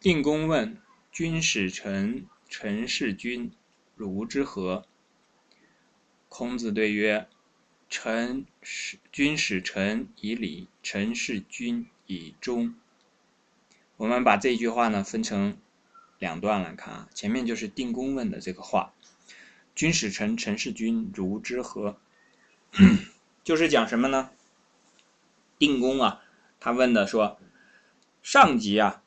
[0.00, 3.50] 定公问：“君使臣，臣事君，
[3.96, 4.86] 如之何？”
[6.30, 7.26] 孔子对曰
[7.90, 12.76] ：“臣使君使臣以礼，臣事君以忠。”
[13.98, 15.58] 我们把这句话呢分成
[16.20, 17.08] 两段来看啊。
[17.12, 18.94] 前面就是定公问的这个话
[19.74, 21.98] ：“君使臣，臣事君，如之何？”
[23.42, 24.30] 就是讲什么呢？
[25.58, 26.22] 定公啊，
[26.60, 27.40] 他问的说
[28.22, 29.02] ：“上级啊。”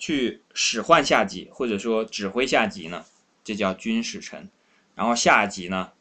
[0.00, 3.04] 去使唤下级，或者说指挥下级呢，
[3.44, 4.50] 这叫军使臣。
[4.94, 5.92] 然后下级呢，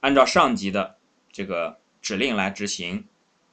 [0.00, 0.96] 按照上级的
[1.30, 3.04] 这个指令来执行，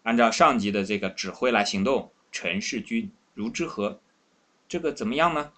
[0.04, 2.12] 按照上级的这个指挥来行动。
[2.32, 3.99] 臣事君，如之何？
[4.70, 5.52] 这个怎么样呢？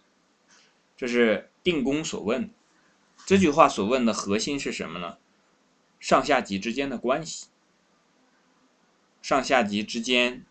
[0.98, 2.50] 这是定公所问。
[3.28, 5.20] 这句话所问的核心是什么呢？
[6.00, 7.46] 上下级之间的关系，
[9.22, 10.44] 上下级之间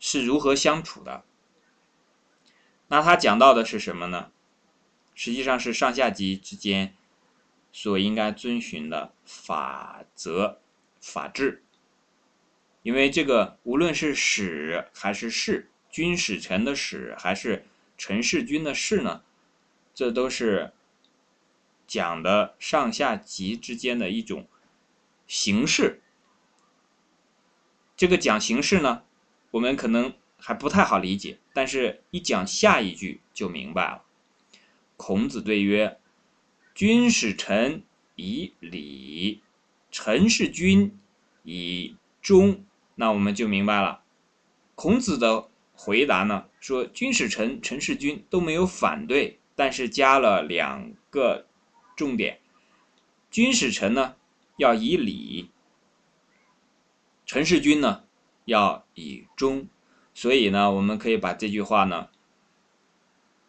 [0.00, 1.24] 是如何相处的？
[2.92, 4.30] 那他讲到的是什么呢？
[5.14, 6.94] 实际上是上下级之间
[7.72, 10.60] 所应该遵循的法则、
[11.00, 11.62] 法治。
[12.82, 17.64] 因为这个无论是使还是事，君使臣的使还是
[17.96, 19.22] 臣事君的事呢，
[19.94, 20.74] 这都是
[21.86, 24.46] 讲的上下级之间的一种
[25.26, 26.02] 形式。
[27.96, 29.02] 这个讲形式呢，
[29.52, 30.12] 我们可能。
[30.44, 34.02] 还不太好理解，但是一讲下一句就明白了。
[34.96, 35.98] 孔子对曰
[36.74, 37.82] ：“君使臣
[38.16, 39.42] 以礼，
[39.90, 40.98] 臣事君
[41.42, 44.02] 以忠。”那我们就明白了。
[44.74, 51.46] 孔子的回答呢，说君使臣，臣事君都没有反对，但是加了两个
[51.96, 52.40] 重点：
[53.30, 54.16] 君使臣呢
[54.56, 55.50] 要以礼，
[57.26, 58.04] 臣事君呢
[58.44, 59.66] 要以忠。
[60.14, 62.08] 所以呢，我们可以把这句话呢，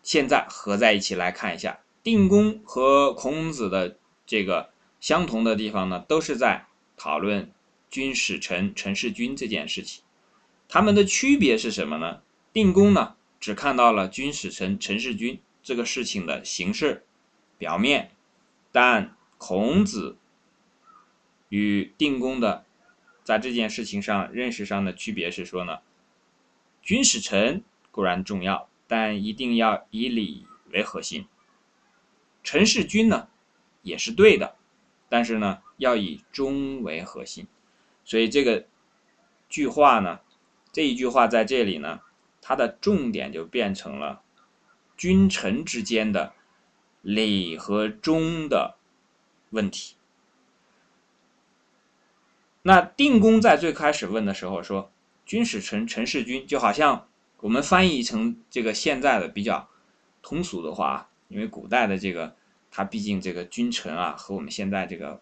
[0.01, 1.79] 现在合在一起来看一下。
[2.01, 6.65] 定公和孔子的这个相同的地方呢，都是在
[6.97, 7.51] 讨论
[7.89, 10.03] 君使臣，臣事君这件事情。
[10.67, 12.21] 他们的区别是什么呢？
[12.51, 17.05] 定公呢，只看到了君使臣，臣事君这个事情的形式、
[17.57, 18.11] 表面，
[18.71, 20.17] 但孔子
[21.47, 22.65] 与定公的
[23.23, 25.79] 在这件事情上认识上的区别是说呢。
[26.83, 31.25] 君使臣固然重要，但一定要以礼为核心。
[32.43, 33.29] 臣事君呢，
[33.83, 34.57] 也是对的，
[35.07, 37.47] 但是呢，要以忠为核心。
[38.03, 38.65] 所以这个
[39.47, 40.19] 句话呢，
[40.73, 42.01] 这一句话在这里呢，
[42.41, 44.21] 它的重点就变成了
[44.97, 46.33] 君臣之间的
[47.01, 48.75] 礼和忠的
[49.51, 49.95] 问题。
[52.63, 54.91] 那定公在最开始问的时候说。
[55.25, 57.07] 君使臣，臣事君，就好像
[57.39, 59.67] 我们翻译成这个现在的比较
[60.21, 62.35] 通俗的话啊，因为古代的这个，
[62.71, 65.21] 它毕竟这个君臣啊，和我们现在这个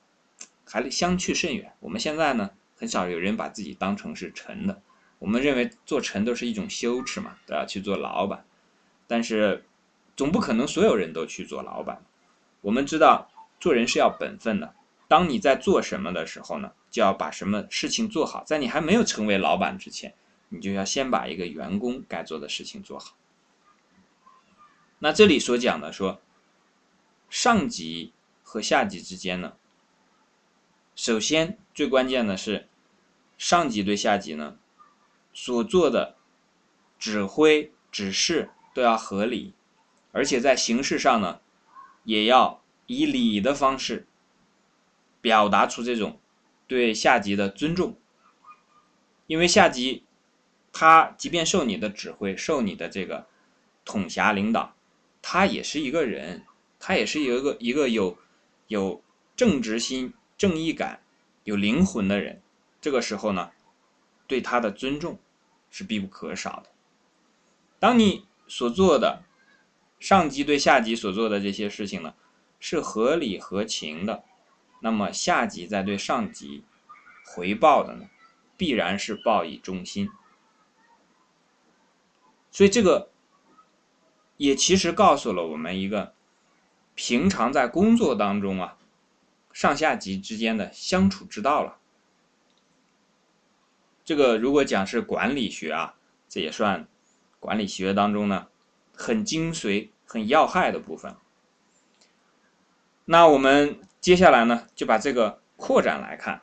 [0.65, 1.73] 还相去甚远。
[1.79, 4.81] 我们现在呢，很少有人把自己当成是臣的，
[5.19, 8.45] 我们认为做臣都是一种羞耻嘛，都要去做老板。
[9.07, 9.65] 但是，
[10.15, 12.01] 总不可能所有人都去做老板。
[12.61, 13.29] 我们知道，
[13.59, 14.73] 做人是要本分的。
[15.07, 18.43] 当你在做什么的时候呢，就要把什么事情做好。
[18.43, 20.13] 在你还没有成为老板之前，
[20.49, 23.15] 你就要先把一个员工该做的事情做好。
[24.99, 26.21] 那这里所讲的说，
[27.29, 28.13] 上级
[28.43, 29.53] 和下级之间呢，
[30.95, 32.67] 首先最关键的是，
[33.37, 34.59] 上级对下级呢
[35.33, 36.17] 所做的
[36.99, 39.53] 指挥指示都要合理，
[40.11, 41.39] 而且在形式上呢，
[42.03, 44.05] 也要以礼的方式。
[45.23, 46.19] 表达出这种
[46.71, 47.97] 对下级的尊重，
[49.27, 50.05] 因为下级
[50.71, 53.27] 他即便受你的指挥，受你的这个
[53.83, 54.73] 统辖领导，
[55.21, 56.45] 他也是一个人，
[56.79, 58.17] 他也是一个一个有
[58.67, 59.03] 有
[59.35, 61.01] 正直心、正义感、
[61.43, 62.41] 有灵魂的人。
[62.79, 63.51] 这个时候呢，
[64.25, 65.19] 对他的尊重
[65.69, 66.69] 是必不可少的。
[67.79, 69.23] 当你所做的
[69.99, 72.13] 上级对下级所做的这些事情呢，
[72.61, 74.23] 是合理合情的。
[74.83, 76.63] 那么下级在对上级
[77.23, 78.09] 回报的呢，
[78.57, 80.09] 必然是报以忠心。
[82.49, 83.11] 所以这个
[84.37, 86.15] 也其实告诉了我们一个
[86.95, 88.75] 平常在工作当中啊，
[89.53, 91.77] 上下级之间的相处之道了。
[94.03, 95.93] 这个如果讲是管理学啊，
[96.27, 96.87] 这也算
[97.39, 98.47] 管理学当中呢
[98.95, 101.15] 很精髓、很要害的部分。
[103.05, 103.79] 那我们。
[104.01, 106.41] 接下来呢，就把这个扩展来看。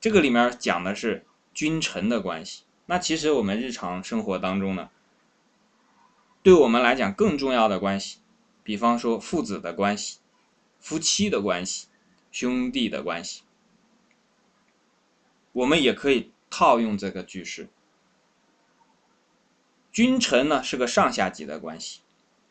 [0.00, 2.62] 这个里面讲的是君臣的关系。
[2.86, 4.88] 那其实我们日常生活当中呢，
[6.42, 8.20] 对我们来讲更重要的关系，
[8.62, 10.20] 比方说父子的关系、
[10.78, 11.88] 夫妻的关系、
[12.30, 13.42] 兄弟的关系，
[15.52, 17.68] 我们也可以套用这个句式。
[19.90, 22.00] 君臣呢是个上下级的关系，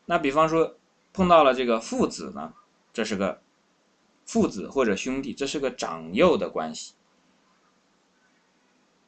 [0.04, 0.76] 那比方说
[1.14, 2.52] 碰到了这个父子呢，
[2.92, 3.40] 这是个
[4.28, 6.92] 父子或者兄弟，这是个长幼的关系。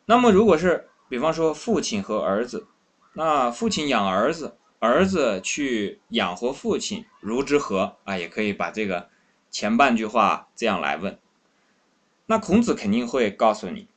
[0.07, 2.67] 那么如果是比方说父亲和儿子，
[3.13, 8.17] 那父亲养儿子，儿子去养活父亲，如之何啊？
[8.17, 9.11] 也可以把这个
[9.51, 11.19] 前半句话这样来问。
[12.25, 13.89] 那孔子肯定会告诉你，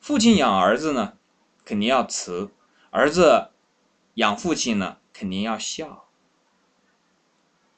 [0.00, 1.16] 父亲养儿子呢，
[1.64, 2.50] 肯定要慈。
[2.90, 3.50] 儿子
[4.14, 6.08] 养父亲呢，肯定要孝。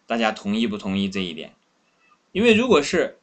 [0.06, 1.54] 大家同意不同意这一点？
[2.32, 3.18] 因为如果是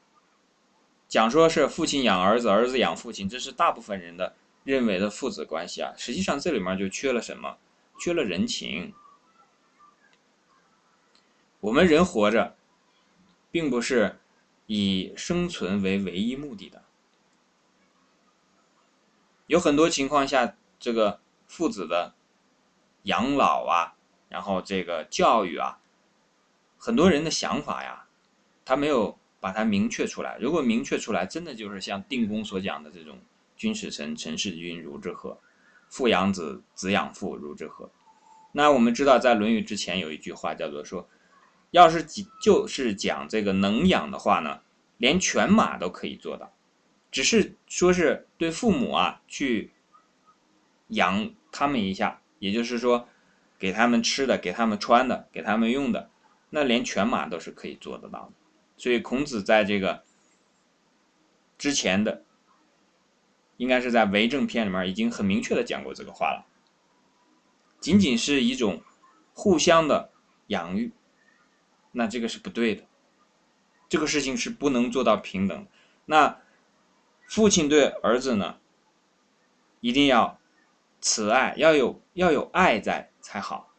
[1.08, 5.94] 讲说是父亲养儿子，儿子养父亲，这是大部分人的认为的父子关系啊。
[5.98, 7.58] 实际上这里面就缺了什么？
[8.00, 8.94] 缺了人情。
[11.60, 12.56] 我们人活着，
[13.52, 14.20] 并不是
[14.66, 16.84] 以生存为唯一目的的，
[19.48, 21.20] 有很多情况下，这个。
[21.48, 22.16] 父子的
[23.04, 23.94] 养老啊，
[24.30, 25.80] 然后这个教育啊，
[26.76, 28.08] 很多人的想法呀，
[28.66, 30.38] 他没有把它明确出来。
[30.42, 33.18] 如果明确出来，真的就是像定公所讲的这种
[33.56, 35.40] “君使臣，臣事君，如之何？
[35.88, 37.90] 父养子，子养父，如之何？”
[38.52, 41.08] 那我们知道，在《论语》之前有一句话叫做说，
[41.72, 42.04] 要是
[42.42, 44.60] 就是讲这个能养的话呢，
[44.98, 46.52] 连犬马都可以做到，
[47.12, 49.72] 只是说是对父母啊去。
[50.90, 53.10] 养他们一下，也就是说，
[53.58, 56.12] 给他们吃的，给他们穿的，给他们用的，
[56.52, 58.34] 那连犬马都是可以做得到的。
[58.78, 60.04] 所以孔子在这个
[61.58, 62.24] 之前的，
[63.58, 66.46] 应该是在《为政篇》里面已经很明确的讲过这个话了。
[67.80, 68.82] 仅仅是一种
[69.34, 70.12] 互相的
[70.48, 70.92] 养育，
[71.92, 72.84] 那这个是不对的。
[73.88, 75.68] 这个事情是不能做到平等。
[76.06, 76.40] 那
[77.28, 78.60] 父亲对儿子呢，
[79.82, 80.40] 一定要。
[81.02, 83.72] 慈爱要有要有爱在才好。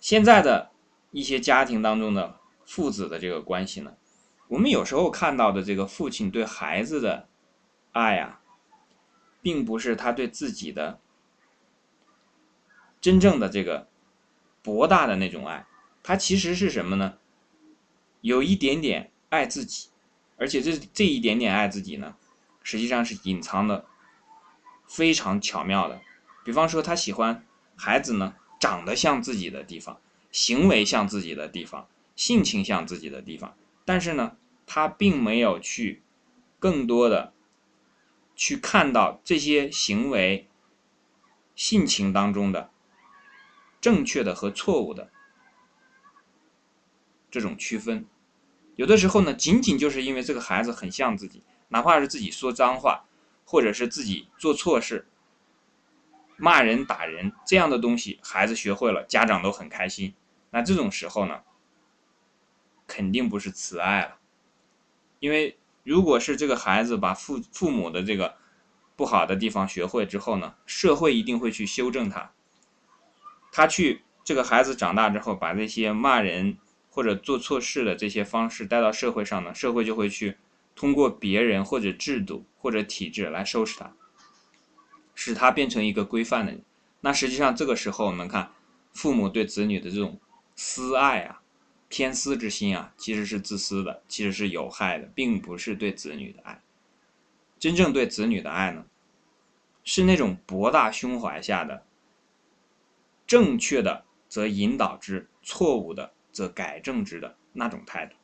[0.00, 0.70] 现在的
[1.10, 2.37] 一些家庭当中的
[2.68, 3.94] 父子的这个关系呢，
[4.46, 7.26] 我们有时候看到的这个父亲对孩子的
[7.92, 8.42] 爱啊，
[9.40, 11.00] 并不是他对自己的
[13.00, 13.88] 真正的这个
[14.62, 15.66] 博大的那种爱，
[16.02, 17.16] 他其实是什么呢？
[18.20, 19.88] 有一点点爱自己，
[20.36, 22.16] 而且这这一点点爱自己呢，
[22.62, 23.86] 实际上是隐藏的。
[24.86, 26.00] 非常巧妙的，
[26.42, 27.44] 比方说他喜欢
[27.76, 30.00] 孩子呢，长得像自己的地方，
[30.32, 31.86] 行为像自己的地方，
[32.18, 34.36] 性情像自己的地方，但是呢，
[34.66, 36.02] 他并没有去
[36.58, 37.32] 更多的
[38.34, 40.48] 去看到这些行为、
[41.54, 42.70] 性情当中的
[43.80, 45.12] 正确的和错误的
[47.30, 48.04] 这种区分。
[48.74, 53.04] 有的时候呢，仅仅就是因为这个孩子很像自己，哪怕是自己说脏话。
[53.50, 55.08] 或者是自己做错事，
[56.36, 60.12] 骂人打人这样的东西，孩子学会了，家长都很开心。
[60.50, 61.40] 那这种时候呢，
[62.88, 64.16] 肯定不是慈爱了，
[65.20, 68.34] 因为如果是这个孩子把父父母的这个
[68.96, 72.32] 不好的地方学会之后呢，社会一定会去修正他。
[73.52, 76.58] 他去这个孩子长大之后，把这些骂人
[76.90, 80.36] 或者做错事的这些方式带到社会上呢，社会就会去。
[80.80, 83.92] 通过别人或者制度或者体制来收拾他，
[85.12, 86.62] 使他变成一个规范的人。
[87.00, 88.52] 那实际上这个时候，我们看
[88.94, 90.20] 父母对子女的这种
[90.54, 91.42] 私爱啊、
[91.88, 96.60] 偏私之心啊，其实是自私的，其实是有害的，并不是对子女的爱。
[97.58, 98.84] 真正对子女的爱呢，
[99.84, 101.84] 是那种博大胸怀下的
[103.26, 108.14] 正确的则引导之，错误的则改正之的那种态度。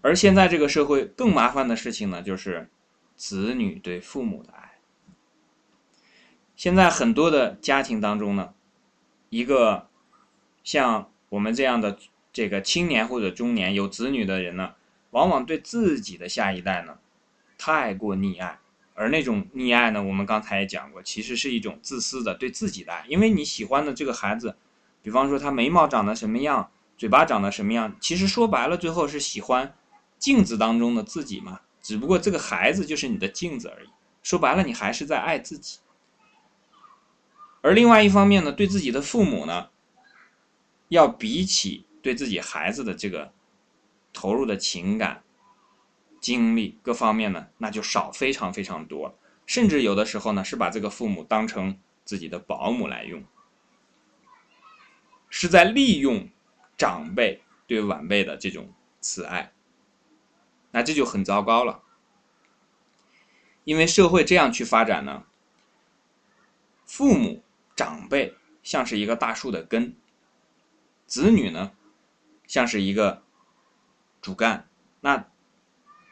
[0.00, 2.68] 而现在这个社会更麻烦的事情呢，就是
[3.14, 4.72] 子女对父母的爱。
[6.56, 8.52] 现在很多的家庭当中呢，
[9.30, 9.88] 一个
[10.64, 11.96] 像我们这样的
[12.30, 14.74] 这个青年或者中年有子女的人呢，
[15.12, 16.98] 往往对自己的下一代呢
[17.56, 18.58] 太过溺爱，
[18.92, 24.54] 而那种溺爱呢，我们刚才也讲过，其实是一种自私的对自己的爱，因为你喜欢的这个孩子，
[25.02, 29.74] 比方说他眉毛长得什么样，嘴巴长得什么样，其实说白了，最后是喜欢。
[30.18, 33.88] 镜子当中的自己嘛，只不过这个孩子就是你的镜子而已。
[34.22, 35.78] 说白了，你还是在爱自己。
[37.62, 39.70] 而另外一方面呢，对自己的父母呢，
[40.92, 43.32] 要比起对自己孩子的这个
[44.12, 45.22] 投入的情感、
[46.20, 49.18] 精力各方面呢，那就少非常非常多。
[49.46, 53.24] 甚至有的时候呢，是把这个父母当成自己的保姆来用，
[55.30, 56.28] 是在利用
[56.76, 58.70] 长辈对晚辈的这种
[59.00, 59.50] 慈爱，
[60.72, 61.82] 那这就很糟糕了。
[63.64, 65.24] 因为社会这样去发展呢，
[66.84, 67.42] 父母
[67.74, 69.96] 长辈像是一个大树的根，
[71.12, 71.72] 子女呢
[72.46, 73.22] 像是一个
[74.22, 74.66] 主干，
[75.02, 75.26] 那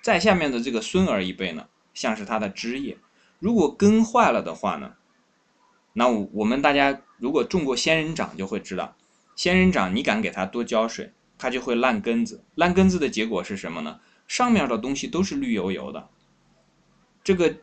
[0.02, 2.98] 在下面的这个孙儿一辈呢，像是他的枝叶。
[3.38, 4.96] 如果根坏了的话呢，
[5.94, 8.94] 那我们大家如果种过仙人掌就会知道，
[9.34, 12.44] 仙人掌你敢给它多浇水，它就会烂根子。
[12.54, 14.00] 烂根子的结果是什么呢？
[14.28, 16.10] 上面的东西都是绿油油的。
[17.24, 17.56] 这个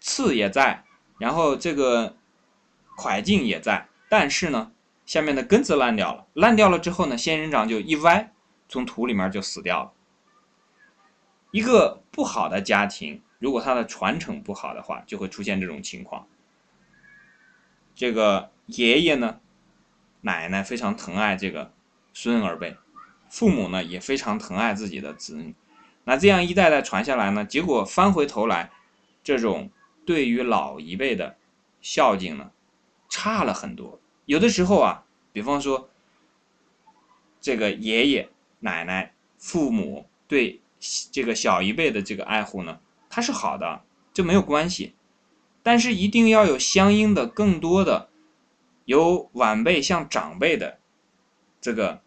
[0.00, 0.86] 刺也在，
[1.18, 2.16] 然后这个
[2.96, 4.72] 块茎也在，但是呢，
[5.12, 6.26] 下面的根子烂掉了。
[6.32, 8.32] 烂掉了之后呢，仙人掌就一歪，
[8.66, 9.92] 从土里面就死掉了。
[11.50, 16.26] 一个不好的家庭，如果它的传承不好的话，就会出现这种情况。
[17.94, 19.40] 这个爷爷呢，
[20.22, 21.74] 奶奶非常疼爱这个
[22.14, 22.78] 孙儿辈，
[23.28, 25.54] 父母呢也非常疼爱自己的子女。
[26.04, 28.70] 那这样一代代传下来呢，结果翻回头来。
[29.22, 29.70] 这种
[30.06, 31.36] 对于老一辈的
[31.82, 32.50] 孝敬呢，
[33.10, 34.00] 差了很多。
[34.24, 35.90] 有的时候啊，比方说
[37.40, 40.60] 这个爷爷奶奶、父母对
[41.10, 44.94] 这个小一辈的这个爱护呢，它是好的，这没有关系。
[45.62, 48.08] 但是一定要有相应的更多的
[48.84, 50.78] 由晚辈向长辈的
[51.60, 52.02] 这个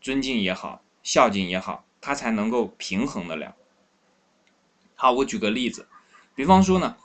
[0.00, 3.54] 尊敬也好、孝敬也好，他才能够平衡得了。
[4.96, 5.88] 好，我举个例子。
[6.34, 6.96] 比方说呢，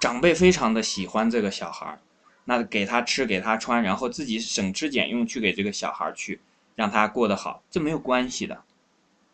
[0.00, 2.00] 长辈非常的喜欢这个小孩儿，
[2.44, 6.40] 那给他吃给他穿，然后自己省吃俭用去给这个小孩去
[6.74, 8.62] 让他过得好，这没有关系的，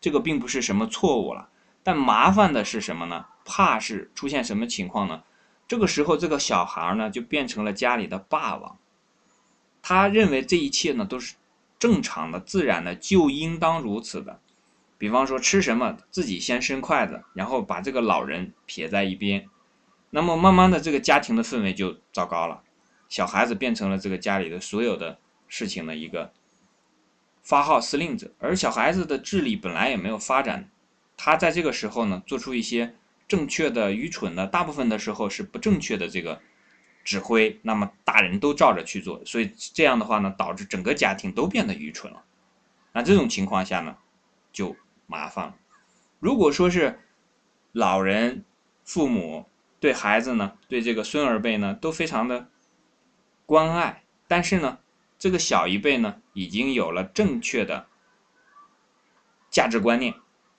[0.00, 1.49] 这个并不是什么错误了。
[1.83, 3.27] 但麻烦的是什么呢？
[3.45, 5.23] 怕是出现什么情况呢？
[5.67, 8.77] 这个时候这个小孩呢就变成了家里的霸王，
[9.81, 11.37] 他认为这一切呢都是
[11.79, 14.41] 正常的、自然的，就应当如此的。
[14.99, 19.49] 比方说吃什么，自己先伸筷子，然后把这个老人撇在一边，
[20.11, 22.62] 那么慢慢的这个家庭的氛围就糟糕了，
[23.09, 26.33] 小孩子变成了这个家里的所有的事情的一个
[27.43, 30.71] 发号司令者，而小孩子的智力本来也没有发展，
[31.17, 32.95] 他在这个时候呢做出一些
[33.27, 36.41] 正确的、愚蠢的，大部分的时候是不正确的这个
[37.03, 42.25] 指挥，那么大人都照着去做，所以这样的话呢，导致整个家庭都变得愚蠢了。
[42.93, 43.97] 那这种情况下呢，
[44.53, 44.77] 就。
[45.11, 45.57] 麻烦了。
[46.21, 47.00] 如果说是
[47.73, 48.45] 老人、
[48.85, 49.47] 父母
[49.81, 52.50] 对孩子呢，对这个孙儿辈呢，都非常的
[53.49, 54.76] 关爱，但是呢，
[55.19, 57.87] 这个小一辈呢，已经有了正确的
[59.49, 60.12] 价值观念、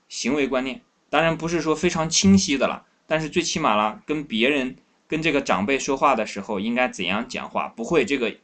[0.08, 4.76] 行为观念，当然不是说非常清晰的了，但是最起码了，跟别人、
[5.08, 8.36] 跟这个长辈说话的时候应该怎样讲话，不会这个、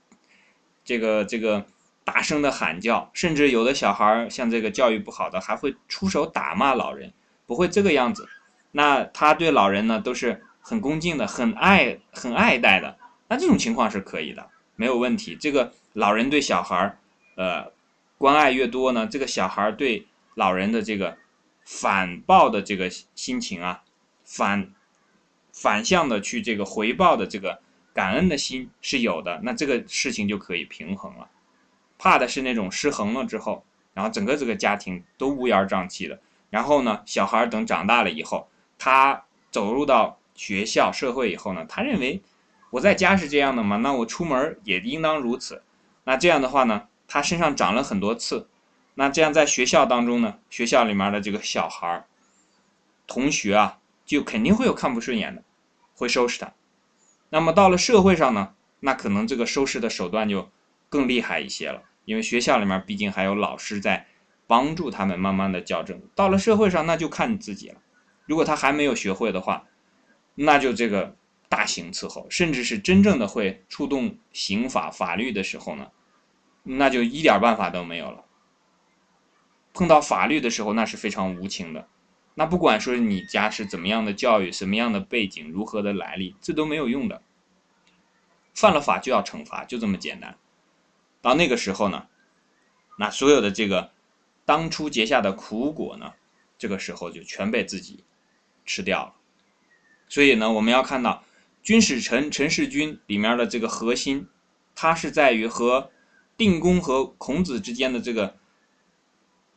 [0.83, 1.65] 这个、这个。
[2.05, 7.11] 大声的喊叫，甚至有的小孩儿像这个教育不好的，还会出手打骂老人，
[7.47, 8.29] 不会这个样子。
[8.73, 12.95] 那他对老人呢，都是很恭敬的，很爱、很爱戴的。
[13.27, 15.35] 那这种情况是可以的，没有问题。
[15.35, 16.97] 这个老人对小孩儿，
[17.35, 17.71] 呃，
[18.17, 20.05] 关爱越多呢，这个小孩儿对
[20.35, 21.17] 老人的这个
[21.65, 23.83] 反报的这个心情啊，
[24.23, 24.71] 反
[25.51, 27.59] 反向的去这个回报的这个
[27.93, 31.29] 感恩的心是有的，那这个事情就可以平衡了。
[31.97, 33.63] 怕的是那种失衡了之后，
[33.93, 36.19] 然后整个这个家庭都乌烟瘴气的。
[36.49, 42.21] 然后呢，小孩等长大了以后，他走入到学校、社会以后呢，他认为
[42.69, 45.63] 我在家是这样的嘛，那我出门也应当如此。
[46.03, 48.47] 那这样的话呢，他身上长了很多刺。
[48.95, 52.05] 那这样在学校当中呢，学校里面的这个小孩儿
[53.07, 55.43] 同学啊，就肯定会有看不顺眼的，
[55.95, 56.53] 会收拾他。
[57.29, 60.49] 那么到了社会上呢，那可能这个收拾的手段就。
[60.87, 64.05] 更厉害一些了，因为学校里面毕竟还有老师在
[64.47, 65.99] 帮助他们慢慢的矫正。
[66.13, 67.81] 到了社会上，那就看你自己了。
[68.27, 69.63] 如果他还没有学会的话，
[70.35, 71.17] 那就这个
[71.49, 75.91] 大刑伺候，甚至是真正的会触动刑法法律的时候呢，
[76.63, 78.23] 那就一点办法都没有了。
[79.73, 81.87] 碰到法律的时候，那是非常无情的。
[82.33, 87.21] 那不管说你家是怎么样的教育，什么样的背景，如何的来历，这都没有用的。
[88.53, 90.37] 犯了法就要惩罚，就这么简单。
[91.21, 92.07] 到那个时候呢，
[92.97, 93.91] 那所有的这个
[94.45, 96.13] 当初结下的苦果呢，
[96.57, 98.03] 这个时候就全被自己
[98.65, 99.13] 吃掉了。
[100.07, 101.23] 所以呢，我们要看到
[101.65, 104.27] 《军使臣陈世军》里面的这个核心，
[104.75, 105.89] 它是在于和
[106.37, 108.37] 定公和孔子之间的这个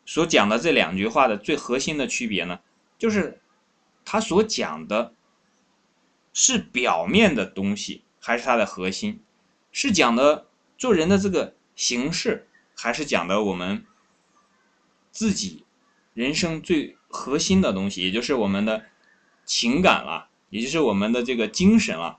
[0.07, 2.61] 所讲的这两句话的最核心的区别呢，
[2.97, 3.43] 就是
[4.07, 5.13] 他所讲的
[6.33, 9.21] 是表面的东西，还是它的核心。
[9.71, 10.47] 是讲的
[10.79, 13.85] 做人的这个形式，还是讲的我们
[15.13, 15.67] 自己
[16.15, 18.87] 人生最核心的东西，也就是我们的
[19.45, 22.19] 情感了，也就是我们的这个精神了。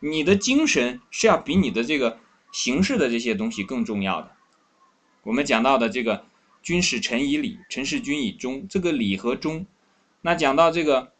[0.00, 2.18] 你的精神是要比你的这个
[2.52, 4.32] 形式的这些东西更重要的。
[5.22, 6.24] 我们讲到的这个
[6.62, 9.66] “君使臣以礼，臣事君以忠”，这个礼和忠，
[10.22, 11.12] 那讲到这个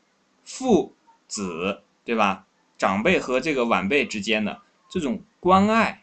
[0.44, 0.94] 父
[1.28, 2.46] 子，对吧？
[2.78, 6.02] 长辈和这个晚辈之间的这种关爱、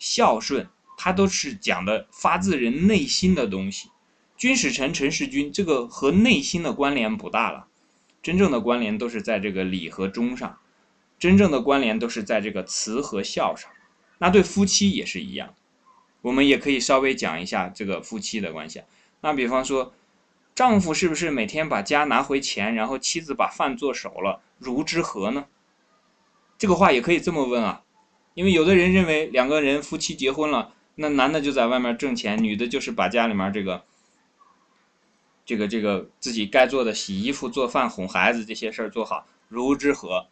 [0.00, 3.90] 孝顺，它都是讲的发自人内心的东西。
[4.36, 7.68] 君使臣，臣事君，这个和内心的关联不大了，
[8.24, 10.58] 真正的关联都是在这个礼和忠上，
[11.18, 13.70] 真正的关联都是在这个慈和孝上。
[14.16, 15.54] 那对夫妻也是一样，
[16.22, 18.80] 我们也可以稍微讲一下这个夫妻的关系。
[19.20, 19.92] 那比方说，
[20.54, 24.40] 丈夫是不是每天把家拿回钱，然后妻子把饭做熟了？
[24.56, 25.44] 如之何呢？
[26.56, 27.82] 这个话也可以这么问啊，
[28.32, 33.84] 因为有的人认为两个人夫妻结婚了，那男的就在外面挣钱，女的就是把家里面这个、
[35.44, 40.26] 这个、这个自己该做的洗衣服、做饭、哄孩子这些事儿做好，如之何？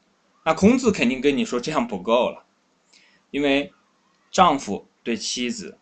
[0.45, 2.45] 那孔子肯定跟你说这样不够了，
[3.31, 3.73] 因为
[4.31, 5.78] 丈夫对妻子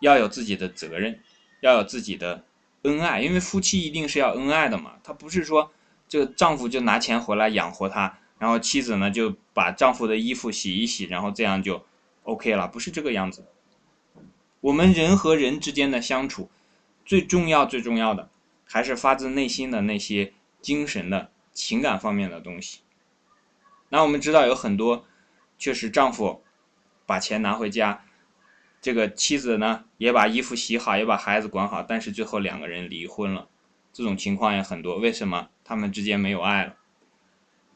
[0.00, 1.20] 要有自己的责任，
[1.60, 2.44] 要有自己的
[2.82, 5.72] 恩爱，因为夫妻一定是要恩爱的嘛，他不是说。
[6.08, 11.84] 这个丈夫就拿钱回来养活她，然后妻子呢就把丈夫的衣服洗一洗，然后这样就
[12.22, 13.44] OK 了，不是这个样子。
[14.60, 16.48] 我们人和人之间的相处，
[17.06, 18.28] 最重要最重要的
[18.66, 22.80] 还是发自内心的那些精神的情感方面的东西。
[23.88, 25.06] 那我们知道有很多，
[25.56, 26.42] 确实丈夫
[27.06, 28.04] 把钱拿回家，
[28.82, 33.48] 这个妻子呢也把衣服洗好，也把孩子管好，但是最后两个人离婚了。
[33.92, 36.74] 这种情况也很多，为什么他们之间没有爱了？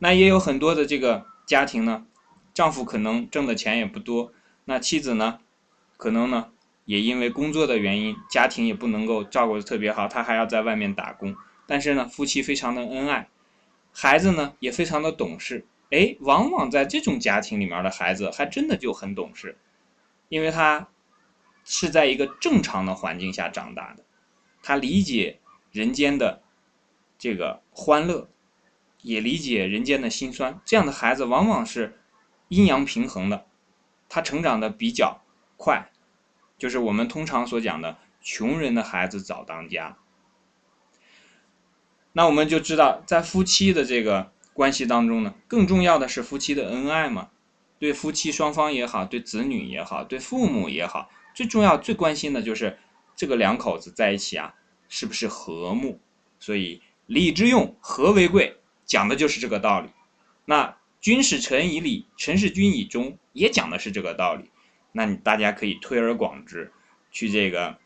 [0.01, 2.05] 那也有很多的这个家庭呢，
[2.53, 4.33] 丈夫可能挣的钱也不多，
[4.65, 5.39] 那妻子呢，
[5.97, 6.49] 可能呢
[6.91, 11.37] 也因为工作的原因，家庭也不能够照顾的特别好，他还要在外面打工。
[11.69, 13.29] 但是呢，夫妻非常的恩爱，
[13.93, 15.65] 孩子呢也非常的懂事。
[15.91, 19.57] 哎，往往在这种家庭里面的孩子还真的就很懂事，
[20.29, 20.89] 因为他
[21.65, 24.05] 是在一个正常的环境下长大的，
[24.61, 25.39] 他理解。
[25.73, 26.43] 人间的
[27.17, 28.29] 这个欢乐，
[29.03, 30.61] 也理解人间的辛酸。
[30.65, 31.97] 这样的孩子往往是
[32.49, 33.47] 阴阳平衡的，
[34.09, 35.23] 他成长的比较
[35.57, 35.93] 快，
[36.61, 39.97] 就是我们通常所讲的穷人的孩子早当家。
[42.13, 47.31] 那我们就知道，在夫妻的这个关系当中呢，更重要的是夫妻的恩爱嘛。
[47.79, 52.79] 对夫妻双方也好，对子女也好，对父母也好，最重要、最关心的就是
[53.17, 54.55] 这个两口子在一起啊。
[54.93, 56.01] 是不是和睦？
[56.41, 59.89] 所以礼之用，和为贵，讲的就是这个道理。
[60.45, 64.51] 那君使臣以礼，臣事君以忠，也讲的是这个道理。
[64.93, 66.73] 那你大家可以推而广之，
[67.11, 67.79] 去这个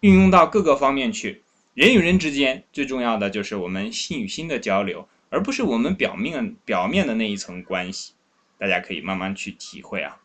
[0.00, 1.42] 运用到各个方面去。
[1.74, 8.14] 人与人之间最重要的就是我们心与心的交流，而不是我们表面表面的那一层关系。
[8.58, 10.16] 大家可以慢慢去体会啊。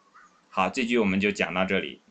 [0.49, 2.01] 好，这句我们就讲到这里。